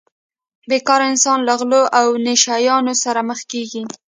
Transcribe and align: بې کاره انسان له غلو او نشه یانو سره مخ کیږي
بې 0.69 0.77
کاره 0.87 1.05
انسان 1.11 1.39
له 1.47 1.53
غلو 1.59 1.81
او 1.99 2.07
نشه 2.25 2.55
یانو 2.67 2.93
سره 3.03 3.21
مخ 3.29 3.39
کیږي 3.51 3.81